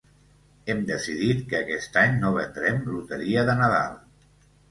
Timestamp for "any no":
2.03-2.33